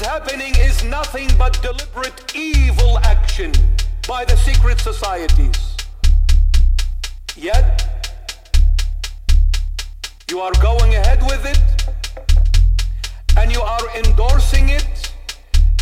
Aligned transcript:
is 0.00 0.06
happening 0.06 0.54
is 0.58 0.84
nothing 0.84 1.28
but 1.38 1.60
deliberate 1.60 2.36
evil 2.36 2.98
action 2.98 3.52
by 4.06 4.24
the 4.24 4.36
secret 4.36 4.78
societies. 4.80 5.76
Yet, 7.36 7.66
you 10.30 10.40
are 10.40 10.52
going 10.60 10.94
ahead 10.94 11.22
with 11.22 11.44
it, 11.46 11.60
and 13.36 13.50
you 13.50 13.60
are 13.60 13.96
endorsing 13.96 14.68
it, 14.68 15.12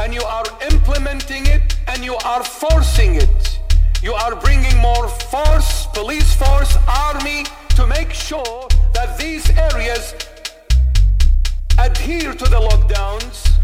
and 0.00 0.14
you 0.14 0.22
are 0.22 0.44
implementing 0.70 1.46
it, 1.46 1.76
and 1.88 2.04
you 2.04 2.14
are 2.24 2.44
forcing 2.44 3.16
it. 3.16 3.58
You 4.02 4.14
are 4.14 4.36
bringing 4.36 4.76
more 4.78 5.08
force, 5.08 5.86
police 5.92 6.34
force, 6.34 6.76
army, 6.86 7.46
to 7.70 7.86
make 7.86 8.12
sure 8.12 8.68
that 8.92 9.18
these 9.18 9.48
areas 9.50 10.14
adhere 11.78 12.32
to 12.32 12.44
the 12.44 12.60
lockdowns. 12.60 13.63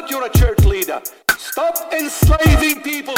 So 0.00 0.04
what 0.04 0.10
you're 0.10 0.24
a 0.24 0.30
church 0.30 0.64
leader? 0.64 1.02
Stop 1.36 1.92
enslaving 1.92 2.80
people. 2.82 3.14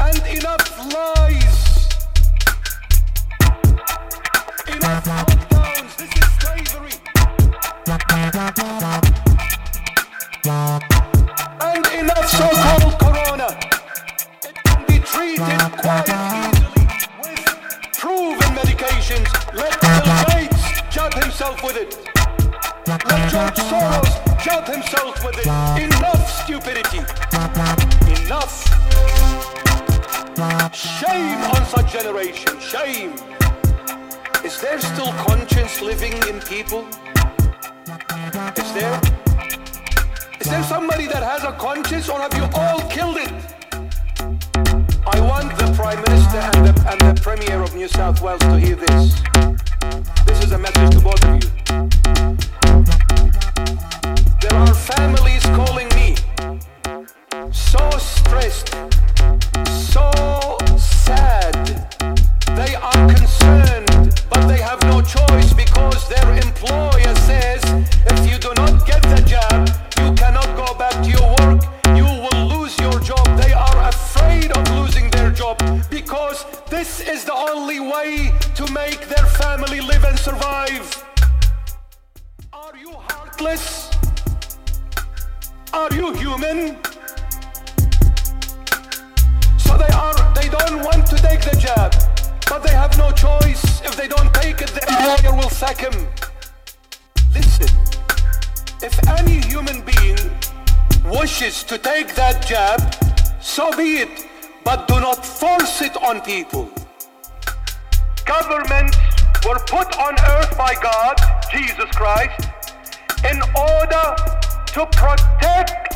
And 0.00 0.26
enough 0.26 0.94
lies. 0.94 1.88
Enough 4.68 5.04
lockdowns. 5.04 5.96
This 5.98 6.12
is 6.16 6.28
slavery. 6.38 6.96
And 11.60 11.86
enough 11.92 12.26
so-called 12.26 12.98
corona. 12.98 13.48
It 14.44 14.54
can 14.64 14.80
be 14.86 14.98
treated 15.00 15.72
quite 15.76 16.08
easily 16.08 16.86
with 17.20 17.44
proven 17.98 18.50
medications. 18.56 19.28
Let 19.52 19.78
Bill 19.82 20.00
Gates 20.30 20.62
jab 20.90 21.12
himself 21.12 21.62
with 21.62 21.76
it. 21.76 22.17
Let 23.08 23.30
George 23.30 23.60
Soros 23.68 24.44
jab 24.44 24.66
himself 24.66 25.24
with 25.24 25.38
it. 25.38 25.46
Enough 25.82 26.28
stupidity. 26.44 26.98
Enough. 28.24 28.52
Shame 30.74 31.40
on 31.54 31.64
such 31.66 31.92
generation. 31.92 32.60
Shame. 32.60 33.12
Is 34.44 34.60
there 34.60 34.78
still 34.80 35.12
conscience 35.24 35.80
living 35.80 36.12
in 36.28 36.40
people? 36.40 36.86
Is 38.56 38.72
there? 38.74 39.00
Is 40.40 40.48
there 40.48 40.62
somebody 40.64 41.06
that 41.06 41.22
has 41.22 41.44
a 41.44 41.52
conscience 41.52 42.08
or 42.08 42.20
have 42.20 42.34
you 42.34 42.46
all 42.54 42.80
killed 42.90 43.16
it? 43.16 43.32
I 45.06 45.20
want 45.20 45.56
the 45.58 45.72
Prime 45.74 46.00
Minister 46.02 46.38
and 46.38 46.66
the, 46.66 46.90
and 46.90 47.00
the 47.00 47.20
Premier 47.22 47.62
of 47.62 47.74
New 47.74 47.88
South 47.88 48.20
Wales 48.20 48.40
to 48.40 48.58
hear 48.58 48.76
this. 48.76 49.22
This 50.26 50.44
is 50.44 50.52
a 50.52 50.58
message 50.58 50.90
to 50.90 51.00
both 51.00 51.24
of 51.24 51.42
you. 51.42 52.07
Heartless? 83.38 83.90
Are 85.72 85.92
you 85.94 86.12
human? 86.14 86.76
So 89.58 89.76
they 89.76 89.92
are 89.94 90.34
they 90.34 90.48
don't 90.48 90.82
want 90.82 91.06
to 91.06 91.16
take 91.16 91.42
the 91.42 91.56
jab, 91.58 91.94
but 92.48 92.62
they 92.62 92.72
have 92.72 92.96
no 92.98 93.10
choice. 93.12 93.80
If 93.82 93.96
they 93.96 94.08
don't 94.08 94.32
take 94.34 94.60
it, 94.60 94.70
their 94.70 94.88
employer 94.88 95.36
will 95.36 95.50
sack 95.50 95.78
him. 95.78 96.08
Listen, 97.32 97.68
if 98.82 98.94
any 99.08 99.40
human 99.46 99.82
being 99.82 100.18
wishes 101.04 101.62
to 101.64 101.78
take 101.78 102.14
that 102.14 102.44
jab, 102.46 102.80
so 103.40 103.70
be 103.76 103.98
it, 103.98 104.26
but 104.64 104.88
do 104.88 105.00
not 105.00 105.24
force 105.24 105.80
it 105.82 105.96
on 106.02 106.20
people. 106.22 106.70
Governments 108.24 108.98
were 109.46 109.60
put 109.60 109.96
on 109.98 110.14
earth 110.28 110.58
by 110.58 110.74
God, 110.82 111.16
Jesus 111.52 111.88
Christ, 111.94 112.47
in 113.24 113.42
order 113.56 114.06
to 114.74 114.86
protect 114.94 115.94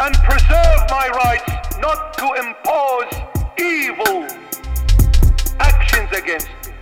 and 0.00 0.14
preserve 0.24 0.80
my 0.90 1.08
rights, 1.24 1.76
not 1.78 2.16
to 2.16 2.26
impose 2.40 3.12
evil 3.58 4.26
actions 5.60 6.10
against 6.16 6.48
me. 6.48 6.72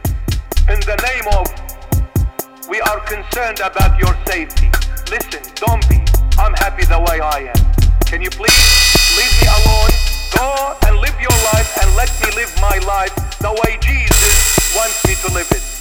In 0.73 0.81
the 0.81 0.97
name 1.03 1.27
of, 1.35 2.69
we 2.69 2.81
are 2.81 3.01
concerned 3.01 3.61
about 3.61 3.99
your 3.99 4.15
safety. 4.27 4.71
Listen, 5.11 5.43
don't 5.57 5.87
be. 5.89 5.99
I'm 6.39 6.55
happy 6.55 6.85
the 6.85 6.99
way 6.99 7.21
I 7.21 7.51
am. 7.51 7.63
Can 8.07 8.23
you 8.23 8.31
please 8.31 9.17
leave 9.17 9.35
me 9.43 9.49
alone? 9.49 9.91
Go 10.37 10.77
and 10.87 10.99
live 10.99 11.19
your 11.21 11.37
life 11.53 11.77
and 11.83 11.97
let 11.97 12.11
me 12.23 12.31
live 12.37 12.53
my 12.61 12.79
life 12.87 13.15
the 13.41 13.53
way 13.65 13.79
Jesus 13.81 14.75
wants 14.77 15.05
me 15.07 15.15
to 15.27 15.35
live 15.35 15.51
it. 15.51 15.72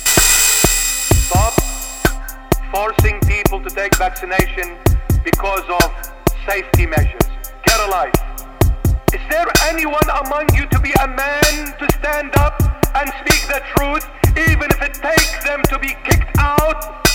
People 3.51 3.69
to 3.69 3.75
take 3.75 3.94
vaccination 3.98 4.77
because 5.25 5.68
of 5.83 5.92
safety 6.48 6.86
measures. 6.86 7.27
Get 7.65 7.77
a 7.81 7.88
life. 7.92 8.13
Is 9.13 9.19
there 9.30 9.45
anyone 9.68 10.07
among 10.25 10.48
you 10.56 10.65
to 10.68 10.80
be 10.80 10.94
a 11.03 11.07
man 11.07 11.77
to 11.77 11.88
stand 12.00 12.33
up 12.38 12.56
and 12.95 13.12
speak 13.19 13.45
the 13.50 13.62
truth, 13.75 14.07
even 14.38 14.71
if 14.71 14.81
it 14.81 14.94
takes 14.94 15.44
them 15.44 15.62
to 15.63 15.77
be 15.80 15.89
kicked 16.06 16.31
out? 16.38 17.06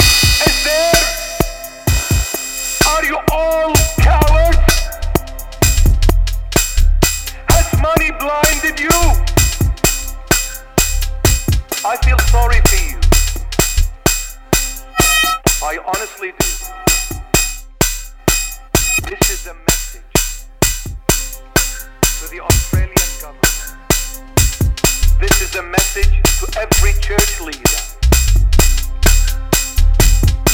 Is 0.00 0.64
there? 0.64 1.04
Are 2.88 3.04
you 3.04 3.18
all 3.30 3.81
is 25.52 25.58
a 25.58 25.62
message 25.62 26.22
to 26.38 26.46
every 26.60 26.92
church 27.00 27.40
leader. 27.40 27.82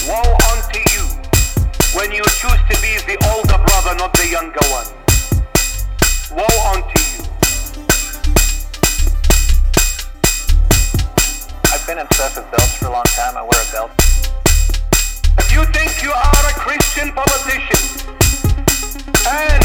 Woe 0.07 0.37
unto 0.51 0.81
you 0.95 1.05
when 1.95 2.11
you 2.11 2.25
choose 2.41 2.63
to 2.71 2.77
be 2.83 2.99
the 3.07 3.17
older 3.31 3.59
brother, 3.67 3.95
not 3.97 4.13
the 4.15 4.29
younger 4.29 4.65
one. 4.71 4.87
Woe 6.35 6.73
unto 6.73 6.99
you. 6.99 7.23
I've 11.73 11.87
been 11.87 11.99
obsessed 11.99 12.37
with 12.37 12.51
belts 12.51 12.77
for 12.77 12.87
a 12.87 12.93
long 12.93 13.05
time. 13.15 13.37
I 13.37 13.43
wear 13.43 13.63
a 13.63 13.73
belt. 13.73 13.91
If 15.39 15.53
you 15.53 15.65
think 15.73 16.03
you 16.03 16.11
are 16.11 16.45
a 16.49 16.55
Christian 16.59 17.13
politician 17.13 17.83
and 19.29 19.65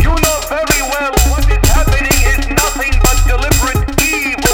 you 0.00 0.10
know 0.10 0.36
very 0.48 0.82
well 0.90 1.12
what 1.30 1.44
is 1.50 1.68
happening 1.70 2.18
is 2.32 2.48
nothing 2.48 2.92
but 3.02 3.16
deliberate 3.26 4.02
evil 4.02 4.45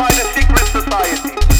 by 0.00 0.08
the 0.12 0.24
secret 0.32 0.66
society. 0.68 1.59